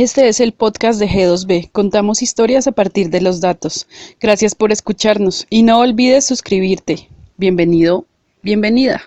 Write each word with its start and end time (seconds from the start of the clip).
Este 0.00 0.28
es 0.28 0.40
el 0.40 0.52
podcast 0.52 0.98
de 0.98 1.10
G2B. 1.10 1.72
Contamos 1.72 2.22
historias 2.22 2.66
a 2.66 2.72
partir 2.72 3.10
de 3.10 3.20
los 3.20 3.42
datos. 3.42 3.86
Gracias 4.18 4.54
por 4.54 4.72
escucharnos 4.72 5.46
y 5.50 5.62
no 5.62 5.78
olvides 5.78 6.24
suscribirte. 6.24 7.10
Bienvenido, 7.36 8.06
bienvenida. 8.42 9.02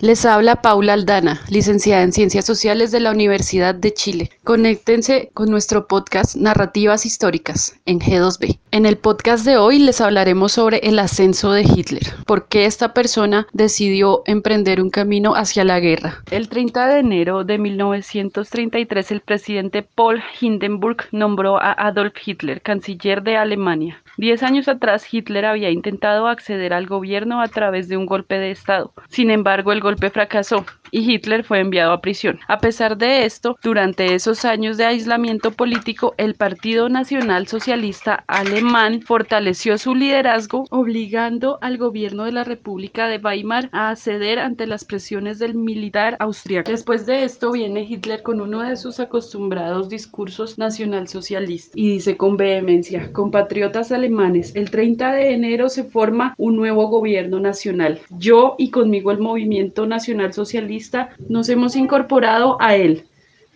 Les 0.00 0.26
habla 0.26 0.60
Paula 0.60 0.94
Aldana, 0.94 1.40
licenciada 1.48 2.02
en 2.02 2.12
Ciencias 2.12 2.44
Sociales 2.44 2.90
de 2.90 2.98
la 2.98 3.12
Universidad 3.12 3.76
de 3.76 3.94
Chile. 3.94 4.30
Conéctense 4.42 5.30
con 5.34 5.50
nuestro 5.50 5.86
podcast 5.86 6.34
Narrativas 6.34 7.06
Históricas 7.06 7.80
en 7.86 8.00
G2B. 8.00 8.58
En 8.72 8.86
el 8.86 8.98
podcast 8.98 9.46
de 9.46 9.56
hoy 9.56 9.78
les 9.78 10.00
hablaremos 10.00 10.50
sobre 10.50 10.78
el 10.78 10.98
ascenso 10.98 11.52
de 11.52 11.62
Hitler, 11.62 12.02
por 12.26 12.48
qué 12.48 12.66
esta 12.66 12.92
persona 12.92 13.46
decidió 13.52 14.24
emprender 14.26 14.82
un 14.82 14.90
camino 14.90 15.36
hacia 15.36 15.62
la 15.62 15.78
guerra. 15.78 16.22
El 16.28 16.48
30 16.48 16.88
de 16.88 16.98
enero 16.98 17.44
de 17.44 17.58
1933 17.58 19.12
el 19.12 19.20
presidente 19.20 19.82
Paul 19.82 20.22
Hindenburg 20.40 21.04
nombró 21.12 21.62
a 21.62 21.72
Adolf 21.72 22.14
Hitler 22.26 22.62
canciller 22.62 23.22
de 23.22 23.36
Alemania. 23.36 24.02
Diez 24.16 24.44
años 24.44 24.68
atrás 24.68 25.12
Hitler 25.12 25.44
había 25.44 25.70
intentado 25.70 26.28
acceder 26.28 26.72
al 26.72 26.86
gobierno 26.86 27.40
a 27.40 27.48
través 27.48 27.88
de 27.88 27.96
un 27.96 28.06
golpe 28.06 28.38
de 28.38 28.52
Estado. 28.52 28.92
Sin 29.08 29.30
embargo, 29.30 29.72
el 29.72 29.80
golpe 29.84 30.08
fracasó 30.08 30.64
y 30.94 31.12
Hitler 31.12 31.42
fue 31.42 31.58
enviado 31.58 31.92
a 31.92 32.00
prisión. 32.00 32.38
A 32.46 32.58
pesar 32.58 32.96
de 32.96 33.24
esto, 33.24 33.58
durante 33.64 34.14
esos 34.14 34.44
años 34.44 34.76
de 34.76 34.84
aislamiento 34.84 35.50
político, 35.50 36.14
el 36.18 36.34
Partido 36.34 36.88
Nacional 36.88 37.48
Socialista 37.48 38.22
Alemán 38.28 39.02
fortaleció 39.02 39.76
su 39.76 39.96
liderazgo, 39.96 40.66
obligando 40.70 41.58
al 41.62 41.78
gobierno 41.78 42.26
de 42.26 42.30
la 42.30 42.44
República 42.44 43.08
de 43.08 43.18
Weimar 43.18 43.70
a 43.72 43.96
ceder 43.96 44.38
ante 44.38 44.68
las 44.68 44.84
presiones 44.84 45.40
del 45.40 45.56
militar 45.56 46.16
austriaco. 46.20 46.70
Después 46.70 47.06
de 47.06 47.24
esto 47.24 47.50
viene 47.50 47.82
Hitler 47.82 48.22
con 48.22 48.40
uno 48.40 48.60
de 48.60 48.76
sus 48.76 49.00
acostumbrados 49.00 49.88
discursos 49.88 50.58
nacionalsocialistas 50.58 51.72
y 51.74 51.90
dice 51.90 52.16
con 52.16 52.36
vehemencia, 52.36 53.12
compatriotas 53.12 53.90
alemanes, 53.90 54.54
el 54.54 54.70
30 54.70 55.12
de 55.12 55.32
enero 55.32 55.68
se 55.68 55.82
forma 55.82 56.36
un 56.38 56.54
nuevo 56.54 56.86
gobierno 56.86 57.40
nacional. 57.40 57.98
Yo 58.10 58.54
y 58.58 58.70
conmigo 58.70 59.10
el 59.10 59.18
movimiento 59.18 59.86
nacional 59.86 60.32
socialista 60.32 60.83
nos 61.28 61.48
hemos 61.48 61.76
incorporado 61.76 62.56
a 62.60 62.76
él. 62.76 63.04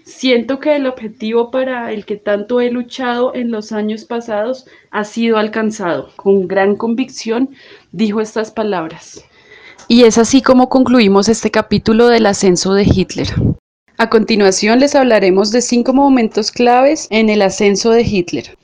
Siento 0.04 0.58
que 0.58 0.74
el 0.74 0.86
objetivo 0.86 1.50
para 1.50 1.92
el 1.92 2.06
que 2.06 2.16
tanto 2.16 2.60
he 2.60 2.70
luchado 2.70 3.34
en 3.34 3.50
los 3.50 3.72
años 3.72 4.06
pasados 4.06 4.64
ha 4.90 5.04
sido 5.04 5.36
alcanzado. 5.36 6.10
Con 6.16 6.48
gran 6.48 6.76
convicción 6.76 7.50
dijo 7.92 8.20
estas 8.20 8.50
palabras. 8.50 9.22
Y 9.86 10.04
es 10.04 10.16
así 10.16 10.40
como 10.40 10.70
concluimos 10.70 11.28
este 11.28 11.50
capítulo 11.50 12.08
del 12.08 12.26
ascenso 12.26 12.72
de 12.72 12.84
Hitler. 12.84 13.28
A 13.98 14.08
continuación 14.08 14.80
les 14.80 14.94
hablaremos 14.94 15.50
de 15.50 15.60
cinco 15.60 15.92
momentos 15.92 16.52
claves 16.52 17.06
en 17.10 17.28
el 17.28 17.42
ascenso 17.42 17.90
de 17.90 18.02
Hitler. 18.02 18.56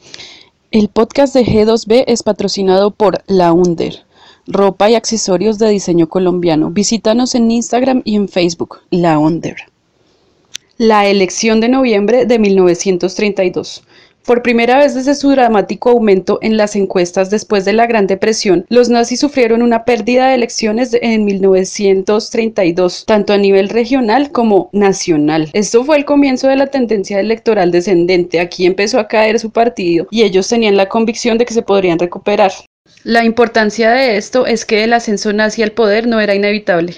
El 0.71 0.89
podcast 0.89 1.35
de 1.35 1.45
G2B 1.45 2.05
es 2.07 2.23
patrocinado 2.23 2.91
por 2.91 3.23
La 3.27 3.53
Under 3.53 4.04
ropa 4.47 4.91
y 4.91 4.95
accesorios 4.95 5.59
de 5.59 5.71
diseño 5.71 6.09
colombiano. 6.09 6.71
Visítanos 6.71 7.35
en 7.35 7.51
Instagram 7.51 8.03
y 8.05 8.17
en 8.17 8.29
Facebook, 8.29 8.81
La 8.91 9.19
Onder. 9.19 9.57
La 10.77 11.07
elección 11.07 11.61
de 11.61 11.69
noviembre 11.69 12.27
de 12.27 12.39
1932. 12.39 13.85
Por 14.25 14.41
primera 14.41 14.79
vez 14.79 14.95
desde 14.95 15.15
su 15.15 15.29
dramático 15.31 15.91
aumento 15.91 16.39
en 16.41 16.57
las 16.57 16.77
encuestas 16.77 17.29
después 17.29 17.67
de 17.67 17.75
la 17.75 17.87
Gran 17.87 18.07
Depresión, 18.07 18.65
los 18.71 18.89
nazis 18.89 19.21
sufrieron 19.21 19.61
una 19.61 19.85
pérdida 19.85 20.29
de 20.29 20.35
elecciones 20.35 20.97
en 20.99 21.27
1932, 21.27 23.05
tanto 23.05 23.35
a 23.35 23.39
nivel 23.39 23.69
regional 23.69 24.33
como 24.33 24.71
nacional. 24.73 25.51
Esto 25.53 25.85
fue 25.85 25.99
el 25.99 26.07
comienzo 26.07 26.49
de 26.49 26.57
la 26.57 26.69
tendencia 26.69 27.21
electoral 27.21 27.71
descendente. 27.71 28.41
Aquí 28.41 28.65
empezó 28.65 28.99
a 28.99 29.09
caer 29.09 29.39
su 29.39 29.51
partido 29.51 30.07
y 30.11 30.23
ellos 30.23 30.49
tenían 30.49 30.79
la 30.79 30.89
convicción 30.89 31.37
de 31.37 31.45
que 31.45 31.53
se 31.53 31.61
podrían 31.61 31.99
recuperar. 31.99 32.53
La 33.05 33.23
importancia 33.23 33.93
de 33.93 34.17
esto 34.17 34.47
es 34.47 34.65
que 34.65 34.83
el 34.83 34.95
ascenso 34.95 35.33
nazi 35.35 35.63
al 35.63 35.73
poder 35.73 36.07
no 36.07 36.21
era 36.21 36.35
inevitable. 36.35 36.97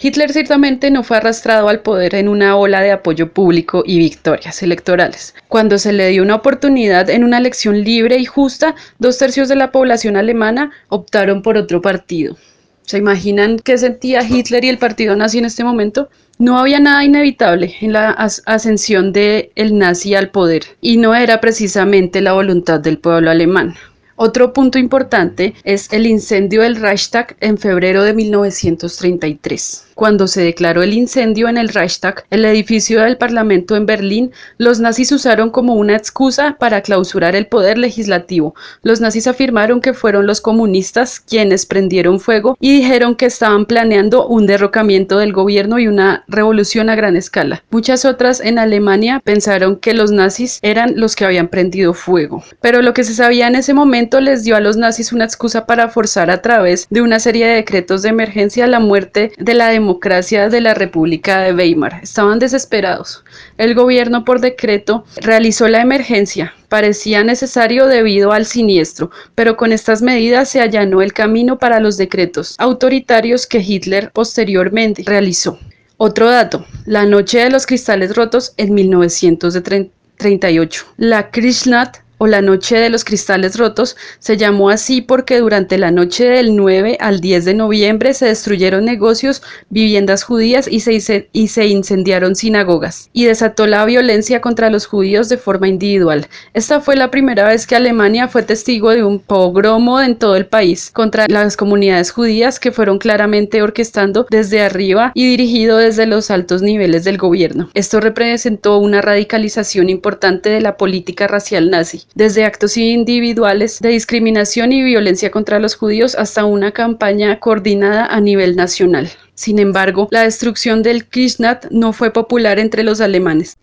Hitler 0.00 0.32
ciertamente 0.32 0.88
no 0.90 1.02
fue 1.02 1.16
arrastrado 1.16 1.68
al 1.68 1.80
poder 1.80 2.14
en 2.14 2.28
una 2.28 2.56
ola 2.56 2.80
de 2.80 2.92
apoyo 2.92 3.32
público 3.32 3.82
y 3.84 3.98
victorias 3.98 4.62
electorales. 4.62 5.34
Cuando 5.48 5.78
se 5.78 5.92
le 5.92 6.08
dio 6.10 6.22
una 6.22 6.36
oportunidad 6.36 7.10
en 7.10 7.24
una 7.24 7.38
elección 7.38 7.82
libre 7.82 8.18
y 8.18 8.24
justa, 8.24 8.76
dos 9.00 9.18
tercios 9.18 9.48
de 9.48 9.56
la 9.56 9.72
población 9.72 10.16
alemana 10.16 10.70
optaron 10.90 11.42
por 11.42 11.56
otro 11.56 11.82
partido. 11.82 12.36
¿Se 12.82 12.98
imaginan 12.98 13.58
qué 13.58 13.78
sentía 13.78 14.22
Hitler 14.22 14.64
y 14.64 14.68
el 14.68 14.78
partido 14.78 15.16
nazi 15.16 15.38
en 15.38 15.44
este 15.44 15.64
momento? 15.64 16.08
No 16.38 16.56
había 16.56 16.78
nada 16.78 17.04
inevitable 17.04 17.74
en 17.80 17.92
la 17.94 18.10
ascensión 18.10 19.12
del 19.12 19.50
nazi 19.72 20.14
al 20.14 20.30
poder 20.30 20.62
y 20.80 20.98
no 20.98 21.16
era 21.16 21.40
precisamente 21.40 22.20
la 22.20 22.32
voluntad 22.32 22.78
del 22.78 22.98
pueblo 22.98 23.30
alemán. 23.30 23.74
Otro 24.20 24.52
punto 24.52 24.80
importante 24.80 25.54
es 25.62 25.92
el 25.92 26.04
incendio 26.04 26.62
del 26.62 26.74
Reichstag 26.74 27.36
en 27.38 27.56
febrero 27.56 28.02
de 28.02 28.14
1933. 28.14 29.87
Cuando 29.98 30.28
se 30.28 30.42
declaró 30.42 30.84
el 30.84 30.92
incendio 30.92 31.48
en 31.48 31.58
el 31.58 31.70
Reichstag, 31.70 32.24
el 32.30 32.44
edificio 32.44 33.02
del 33.02 33.16
Parlamento 33.16 33.74
en 33.74 33.84
Berlín, 33.84 34.30
los 34.56 34.78
nazis 34.78 35.10
usaron 35.10 35.50
como 35.50 35.74
una 35.74 35.96
excusa 35.96 36.54
para 36.56 36.82
clausurar 36.82 37.34
el 37.34 37.48
poder 37.48 37.78
legislativo. 37.78 38.54
Los 38.82 39.00
nazis 39.00 39.26
afirmaron 39.26 39.80
que 39.80 39.94
fueron 39.94 40.24
los 40.24 40.40
comunistas 40.40 41.18
quienes 41.18 41.66
prendieron 41.66 42.20
fuego 42.20 42.56
y 42.60 42.74
dijeron 42.74 43.16
que 43.16 43.26
estaban 43.26 43.66
planeando 43.66 44.24
un 44.28 44.46
derrocamiento 44.46 45.18
del 45.18 45.32
gobierno 45.32 45.80
y 45.80 45.88
una 45.88 46.22
revolución 46.28 46.90
a 46.90 46.94
gran 46.94 47.16
escala. 47.16 47.64
Muchas 47.70 48.04
otras 48.04 48.40
en 48.40 48.60
Alemania 48.60 49.20
pensaron 49.24 49.78
que 49.78 49.94
los 49.94 50.12
nazis 50.12 50.60
eran 50.62 50.92
los 50.94 51.16
que 51.16 51.24
habían 51.24 51.48
prendido 51.48 51.92
fuego. 51.92 52.44
Pero 52.60 52.82
lo 52.82 52.94
que 52.94 53.02
se 53.02 53.14
sabía 53.14 53.48
en 53.48 53.56
ese 53.56 53.74
momento 53.74 54.20
les 54.20 54.44
dio 54.44 54.54
a 54.54 54.60
los 54.60 54.76
nazis 54.76 55.12
una 55.12 55.24
excusa 55.24 55.66
para 55.66 55.88
forzar 55.88 56.30
a 56.30 56.40
través 56.40 56.86
de 56.88 57.02
una 57.02 57.18
serie 57.18 57.48
de 57.48 57.56
decretos 57.56 58.02
de 58.02 58.10
emergencia 58.10 58.68
la 58.68 58.78
muerte 58.78 59.32
de 59.36 59.54
la 59.54 59.66
democracia 59.66 59.87
democracia 59.88 60.50
de 60.50 60.60
la 60.60 60.74
República 60.74 61.40
de 61.40 61.54
Weimar. 61.54 62.00
Estaban 62.02 62.38
desesperados. 62.38 63.24
El 63.56 63.74
gobierno 63.74 64.22
por 64.22 64.38
decreto 64.38 65.06
realizó 65.16 65.66
la 65.66 65.80
emergencia. 65.80 66.52
Parecía 66.68 67.24
necesario 67.24 67.86
debido 67.86 68.32
al 68.32 68.44
siniestro, 68.44 69.10
pero 69.34 69.56
con 69.56 69.72
estas 69.72 70.02
medidas 70.02 70.50
se 70.50 70.60
allanó 70.60 71.00
el 71.00 71.14
camino 71.14 71.58
para 71.58 71.80
los 71.80 71.96
decretos 71.96 72.54
autoritarios 72.58 73.46
que 73.46 73.60
Hitler 73.60 74.10
posteriormente 74.12 75.04
realizó. 75.06 75.58
Otro 75.96 76.28
dato, 76.28 76.66
la 76.84 77.06
noche 77.06 77.38
de 77.38 77.48
los 77.48 77.64
cristales 77.64 78.14
rotos 78.14 78.52
en 78.58 78.74
1938. 78.74 80.84
La 80.98 81.30
Krishnath 81.30 82.02
o 82.18 82.26
la 82.26 82.42
Noche 82.42 82.76
de 82.76 82.90
los 82.90 83.04
Cristales 83.04 83.56
Rotos 83.56 83.96
se 84.18 84.36
llamó 84.36 84.70
así 84.70 85.00
porque 85.00 85.38
durante 85.38 85.78
la 85.78 85.90
noche 85.90 86.24
del 86.28 86.54
9 86.56 86.98
al 87.00 87.20
10 87.20 87.44
de 87.44 87.54
noviembre 87.54 88.12
se 88.12 88.26
destruyeron 88.26 88.84
negocios, 88.84 89.42
viviendas 89.70 90.24
judías 90.24 90.68
y 90.68 90.80
se, 90.80 91.28
incendiaron 91.32 92.34
sinagogas, 92.34 93.08
y 93.12 93.24
desató 93.24 93.66
la 93.66 93.84
violencia 93.84 94.40
contra 94.40 94.70
los 94.70 94.86
judíos 94.86 95.28
de 95.28 95.38
forma 95.38 95.68
individual. 95.68 96.26
Esta 96.54 96.80
fue 96.80 96.96
la 96.96 97.10
primera 97.10 97.46
vez 97.46 97.66
que 97.66 97.76
Alemania 97.76 98.28
fue 98.28 98.42
testigo 98.42 98.90
de 98.90 99.04
un 99.04 99.20
pogromo 99.20 100.00
en 100.00 100.16
todo 100.16 100.36
el 100.36 100.46
país 100.46 100.90
contra 100.92 101.26
las 101.28 101.56
comunidades 101.56 102.10
judías 102.10 102.58
que 102.58 102.72
fueron 102.72 102.98
claramente 102.98 103.62
orquestando 103.62 104.26
desde 104.30 104.60
arriba 104.60 105.12
y 105.14 105.26
dirigido 105.28 105.78
desde 105.78 106.06
los 106.06 106.30
altos 106.30 106.62
niveles 106.62 107.04
del 107.04 107.18
gobierno. 107.18 107.70
Esto 107.74 108.00
representó 108.00 108.78
una 108.78 109.00
radicalización 109.00 109.88
importante 109.88 110.50
de 110.50 110.60
la 110.60 110.76
política 110.76 111.26
racial 111.26 111.70
nazi 111.70 112.07
desde 112.14 112.44
actos 112.44 112.76
individuales 112.76 113.80
de 113.80 113.90
discriminación 113.90 114.72
y 114.72 114.82
violencia 114.82 115.30
contra 115.30 115.58
los 115.58 115.76
judíos 115.76 116.14
hasta 116.14 116.44
una 116.44 116.72
campaña 116.72 117.38
coordinada 117.38 118.06
a 118.06 118.20
nivel 118.20 118.56
nacional. 118.56 119.10
Sin 119.34 119.60
embargo, 119.60 120.08
la 120.10 120.22
destrucción 120.22 120.82
del 120.82 121.06
Krishnath 121.06 121.66
no 121.70 121.92
fue 121.92 122.12
popular 122.12 122.58
entre 122.58 122.82
los 122.82 123.00
alemanes, 123.00 123.56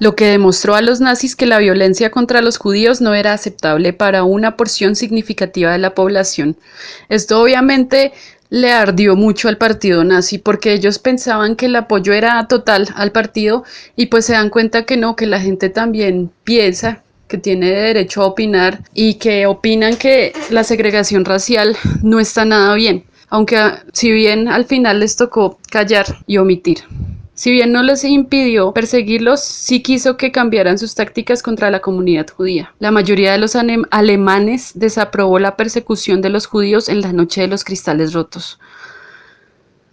lo 0.00 0.16
que 0.16 0.26
demostró 0.26 0.74
a 0.74 0.82
los 0.82 1.00
nazis 1.00 1.36
que 1.36 1.46
la 1.46 1.58
violencia 1.58 2.10
contra 2.10 2.42
los 2.42 2.58
judíos 2.58 3.00
no 3.00 3.14
era 3.14 3.32
aceptable 3.32 3.92
para 3.92 4.24
una 4.24 4.56
porción 4.56 4.96
significativa 4.96 5.70
de 5.70 5.78
la 5.78 5.94
población. 5.94 6.56
Esto 7.08 7.40
obviamente 7.40 8.12
le 8.50 8.72
ardió 8.72 9.14
mucho 9.14 9.48
al 9.48 9.58
partido 9.58 10.02
nazi 10.02 10.38
porque 10.38 10.72
ellos 10.72 10.98
pensaban 10.98 11.54
que 11.54 11.66
el 11.66 11.76
apoyo 11.76 12.12
era 12.12 12.46
total 12.48 12.88
al 12.96 13.12
partido 13.12 13.64
y 13.96 14.06
pues 14.06 14.26
se 14.26 14.32
dan 14.32 14.50
cuenta 14.50 14.84
que 14.84 14.96
no, 14.96 15.14
que 15.14 15.26
la 15.26 15.40
gente 15.40 15.70
también 15.70 16.32
piensa 16.44 17.02
que 17.32 17.38
tiene 17.38 17.70
derecho 17.70 18.20
a 18.20 18.26
opinar 18.26 18.84
y 18.92 19.14
que 19.14 19.46
opinan 19.46 19.96
que 19.96 20.34
la 20.50 20.64
segregación 20.64 21.24
racial 21.24 21.74
no 22.02 22.20
está 22.20 22.44
nada 22.44 22.74
bien, 22.74 23.04
aunque 23.30 23.56
ah, 23.56 23.82
si 23.94 24.12
bien 24.12 24.48
al 24.48 24.66
final 24.66 25.00
les 25.00 25.16
tocó 25.16 25.58
callar 25.70 26.04
y 26.26 26.36
omitir. 26.36 26.80
Si 27.32 27.50
bien 27.50 27.72
no 27.72 27.82
les 27.82 28.04
impidió 28.04 28.72
perseguirlos, 28.72 29.40
sí 29.40 29.82
quiso 29.82 30.18
que 30.18 30.30
cambiaran 30.30 30.76
sus 30.76 30.94
tácticas 30.94 31.42
contra 31.42 31.70
la 31.70 31.80
comunidad 31.80 32.26
judía. 32.28 32.74
La 32.78 32.90
mayoría 32.90 33.32
de 33.32 33.38
los 33.38 33.56
alemanes 33.56 34.72
desaprobó 34.74 35.38
la 35.38 35.56
persecución 35.56 36.20
de 36.20 36.28
los 36.28 36.44
judíos 36.44 36.90
en 36.90 37.00
la 37.00 37.14
noche 37.14 37.40
de 37.40 37.48
los 37.48 37.64
cristales 37.64 38.12
rotos. 38.12 38.60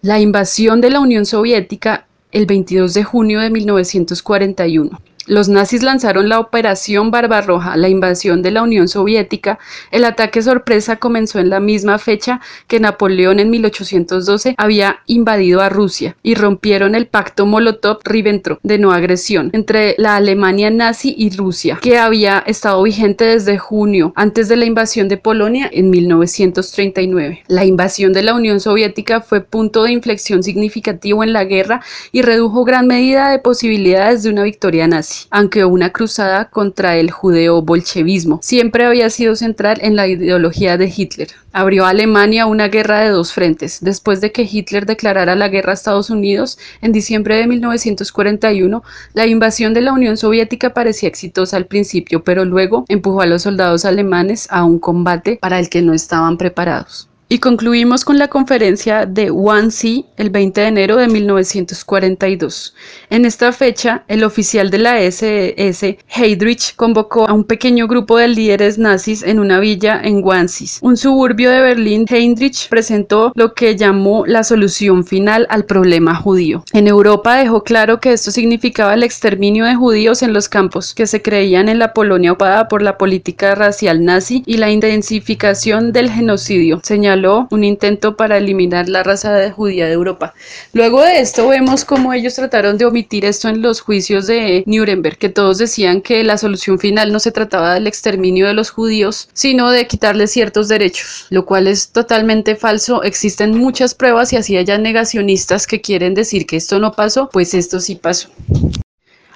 La 0.02 0.20
invasión 0.20 0.82
de 0.82 0.90
la 0.90 1.00
Unión 1.00 1.26
Soviética 1.26 2.06
el 2.32 2.46
22 2.46 2.94
de 2.94 3.04
junio 3.04 3.40
de 3.40 3.50
1941. 3.50 5.02
Los 5.30 5.48
nazis 5.48 5.84
lanzaron 5.84 6.28
la 6.28 6.40
Operación 6.40 7.12
Barbarroja, 7.12 7.78
la 7.78 7.88
invasión 7.88 8.42
de 8.42 8.50
la 8.50 8.64
Unión 8.64 8.88
Soviética. 8.88 9.60
El 9.92 10.04
ataque 10.04 10.42
sorpresa 10.42 10.96
comenzó 10.96 11.38
en 11.38 11.52
la 11.52 11.60
misma 11.60 12.00
fecha 12.00 12.42
que 12.66 12.80
Napoleón 12.80 13.40
en 13.40 13.52
1812 13.52 14.56
había 14.58 15.02
invadido 15.06 15.62
a 15.62 15.70
Rusia 15.70 16.16
y 16.24 16.34
rompieron 16.34 16.96
el 16.96 17.06
pacto 17.06 17.46
Molotov-Ribbentrop 17.46 18.58
de 18.64 18.80
no 18.80 18.92
agresión 18.92 19.52
entre 19.54 19.94
la 20.00 20.16
Alemania 20.16 20.72
nazi 20.72 21.14
y 21.16 21.30
Rusia, 21.30 21.78
que 21.80 22.00
había 22.00 22.40
estado 22.40 22.82
vigente 22.82 23.26
desde 23.26 23.60
junio 23.60 24.14
antes 24.16 24.50
de 24.50 24.56
la 24.56 24.66
invasión 24.66 25.10
de 25.10 25.18
Polonia 25.18 25.70
en 25.72 25.92
1939. 25.92 27.44
La 27.48 27.66
invasión 27.66 28.14
de 28.14 28.24
la 28.24 28.34
Unión 28.34 28.60
Soviética 28.60 29.22
fue 29.22 29.42
punto 29.42 29.84
de 29.84 29.92
inflexión 29.92 30.42
significativo 30.42 31.24
en 31.24 31.34
la 31.34 31.44
guerra 31.44 31.82
y 32.12 32.24
redujo 32.24 32.64
gran 32.64 32.88
medida 32.88 33.30
de 33.30 33.38
posibilidades 33.38 34.24
de 34.24 34.32
una 34.32 34.42
victoria 34.42 34.88
nazi, 34.88 35.19
aunque 35.30 35.66
una 35.66 35.92
cruzada 35.92 36.50
contra 36.50 36.98
el 36.98 37.12
judeo-bolchevismo 37.12 38.40
siempre 38.42 38.86
había 38.86 39.10
sido 39.10 39.36
central 39.36 39.80
en 39.82 39.96
la 39.96 40.08
ideología 40.08 40.78
de 40.78 40.94
Hitler. 40.96 41.30
Abrió 41.52 41.86
a 41.86 41.90
Alemania 41.90 42.46
una 42.46 42.68
guerra 42.68 43.00
de 43.00 43.10
dos 43.10 43.34
frentes. 43.34 43.80
Después 43.82 44.22
de 44.22 44.32
que 44.32 44.48
Hitler 44.50 44.86
declarara 44.86 45.36
la 45.36 45.50
guerra 45.50 45.72
a 45.72 45.74
Estados 45.74 46.10
Unidos 46.10 46.58
en 46.82 46.92
diciembre 46.92 47.36
de 47.36 47.48
1941, 47.48 48.84
la 49.14 49.28
invasión 49.28 49.74
de 49.74 49.82
la 49.82 49.94
Unión 49.94 50.18
Soviética 50.18 50.74
parecía 50.74 51.10
exitosa 51.10 51.58
al 51.58 51.66
principio, 51.66 52.24
pero 52.24 52.46
luego 52.46 52.86
empujó 52.88 53.22
a 53.22 53.26
los 53.26 53.42
soldados 53.44 53.86
alemanes 53.86 54.48
a 54.52 54.64
un 54.64 54.80
combate 54.80 55.38
para 55.42 55.60
el 55.60 55.70
que 55.70 55.82
no 55.82 55.94
estaban 55.94 56.38
preparados. 56.38 57.09
Y 57.32 57.38
concluimos 57.38 58.06
con 58.06 58.18
la 58.18 58.28
conferencia 58.28 59.06
de 59.06 59.30
Wannsee 59.30 60.04
el 60.18 60.32
20 60.32 60.62
de 60.62 60.68
enero 60.68 60.96
de 60.96 61.08
1942. 61.08 62.74
En 63.12 63.24
esta 63.24 63.52
fecha, 63.52 64.04
el 64.08 64.24
oficial 64.24 64.72
de 64.72 64.80
la 64.80 65.00
SS, 65.00 66.00
Heydrich, 66.08 66.76
convocó 66.76 67.30
a 67.30 67.34
un 67.34 67.44
pequeño 67.44 67.88
grupo 67.88 68.18
de 68.18 68.30
líderes 68.30 68.80
nazis 68.80 69.22
en 69.22 69.40
una 69.40 69.60
villa 69.60 70.02
en 70.04 70.24
Wannsee, 70.24 70.80
un 70.82 70.98
suburbio 70.98 71.52
de 71.52 71.62
Berlín. 71.62 72.08
Heydrich 72.10 72.68
presentó 72.68 73.32
lo 73.36 73.54
que 73.54 73.76
llamó 73.76 74.26
la 74.26 74.44
solución 74.44 75.06
final 75.06 75.46
al 75.52 75.66
problema 75.66 76.16
judío. 76.16 76.64
En 76.74 76.88
Europa 76.88 77.36
dejó 77.36 77.64
claro 77.64 78.00
que 78.00 78.14
esto 78.14 78.32
significaba 78.32 78.96
el 78.96 79.04
exterminio 79.04 79.66
de 79.66 79.76
judíos 79.76 80.24
en 80.24 80.34
los 80.34 80.50
campos 80.50 80.96
que 80.96 81.06
se 81.06 81.22
creían 81.22 81.70
en 81.70 81.78
la 81.78 81.94
Polonia 81.94 82.32
ocupada 82.32 82.68
por 82.68 82.82
la 82.82 82.98
política 82.98 83.54
racial 83.54 84.04
nazi 84.04 84.42
y 84.48 84.58
la 84.58 84.72
intensificación 84.72 85.92
del 85.92 86.10
genocidio. 86.10 86.80
Señaló 86.82 87.19
un 87.52 87.64
intento 87.64 88.16
para 88.16 88.38
eliminar 88.38 88.90
la 88.90 89.04
raza 89.04 89.52
judía 89.52 89.86
de 89.88 89.94
Europa. 89.94 90.34
Luego 90.74 91.02
de 91.02 91.20
esto 91.20 91.48
vemos 91.48 91.86
cómo 91.86 92.14
ellos 92.14 92.36
trataron 92.36 92.78
de 92.78 92.86
omitir 92.86 93.26
esto 93.26 93.50
en 93.50 93.62
los 93.62 93.82
juicios 93.82 94.28
de 94.28 94.64
Nuremberg, 94.66 95.18
que 95.18 95.30
todos 95.30 95.58
decían 95.58 96.02
que 96.02 96.24
la 96.24 96.38
solución 96.38 96.80
final 96.80 97.12
no 97.12 97.20
se 97.20 97.32
trataba 97.32 97.74
del 97.74 97.88
exterminio 97.88 98.48
de 98.48 98.54
los 98.54 98.70
judíos, 98.70 99.30
sino 99.34 99.70
de 99.70 99.88
quitarles 99.88 100.32
ciertos 100.32 100.68
derechos, 100.68 101.28
lo 101.30 101.46
cual 101.46 101.68
es 101.68 101.90
totalmente 101.90 102.56
falso. 102.56 103.04
Existen 103.04 103.58
muchas 103.58 103.94
pruebas 103.94 104.34
y 104.34 104.38
así 104.38 104.58
haya 104.58 104.78
negacionistas 104.78 105.68
que 105.68 105.82
quieren 105.82 106.14
decir 106.14 106.46
que 106.46 106.58
esto 106.58 106.80
no 106.80 106.94
pasó, 106.94 107.30
pues 107.32 107.54
esto 107.54 107.80
sí 107.80 107.96
pasó. 107.96 108.30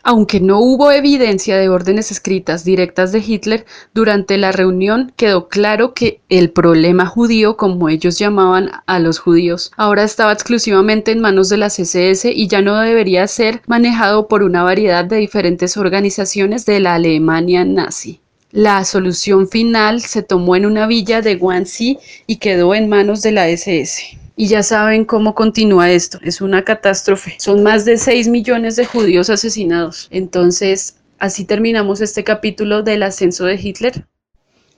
Aunque 0.05 0.41
no 0.41 0.59
hubo 0.59 0.91
evidencia 0.91 1.57
de 1.57 1.69
órdenes 1.69 2.11
escritas 2.11 2.65
directas 2.65 3.13
de 3.13 3.19
Hitler, 3.19 3.65
durante 3.93 4.37
la 4.37 4.51
reunión 4.51 5.13
quedó 5.15 5.47
claro 5.47 5.93
que 5.93 6.19
el 6.27 6.51
problema 6.51 7.05
judío, 7.05 7.55
como 7.55 7.87
ellos 7.87 8.19
llamaban 8.19 8.69
a 8.85 8.99
los 8.99 9.19
judíos, 9.19 9.71
ahora 9.77 10.03
estaba 10.03 10.33
exclusivamente 10.33 11.11
en 11.11 11.21
manos 11.21 11.47
de 11.47 11.55
las 11.55 11.79
SS 11.79 12.29
y 12.33 12.47
ya 12.49 12.61
no 12.61 12.77
debería 12.81 13.25
ser 13.27 13.61
manejado 13.65 14.27
por 14.27 14.43
una 14.43 14.61
variedad 14.63 15.05
de 15.05 15.15
diferentes 15.15 15.77
organizaciones 15.77 16.65
de 16.65 16.81
la 16.81 16.95
Alemania 16.95 17.63
nazi. 17.63 18.19
La 18.51 18.83
solución 18.83 19.47
final 19.47 20.01
se 20.01 20.21
tomó 20.21 20.57
en 20.57 20.65
una 20.65 20.85
villa 20.85 21.21
de 21.21 21.37
Wannsee 21.37 21.97
y 22.27 22.35
quedó 22.35 22.75
en 22.75 22.89
manos 22.89 23.21
de 23.21 23.31
la 23.31 23.47
SS. 23.47 24.19
Y 24.35 24.47
ya 24.47 24.63
saben 24.63 25.05
cómo 25.05 25.35
continúa 25.35 25.91
esto. 25.91 26.19
Es 26.23 26.41
una 26.41 26.63
catástrofe. 26.63 27.35
Son 27.37 27.61
más 27.61 27.85
de 27.85 27.97
6 27.97 28.27
millones 28.29 28.75
de 28.75 28.85
judíos 28.85 29.29
asesinados. 29.29 30.07
Entonces, 30.11 30.97
así 31.19 31.45
terminamos 31.45 32.01
este 32.01 32.23
capítulo 32.23 32.81
del 32.81 33.03
ascenso 33.03 33.45
de 33.45 33.55
Hitler. 33.55 34.07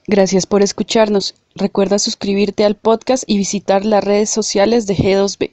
Gracias 0.07 0.45
por 0.45 0.61
escucharnos. 0.61 1.35
Recuerda 1.55 1.97
suscribirte 1.99 2.65
al 2.65 2.75
podcast 2.75 3.23
y 3.27 3.37
visitar 3.37 3.85
las 3.85 4.03
redes 4.03 4.29
sociales 4.29 4.85
de 4.87 4.95
G2B. 4.95 5.51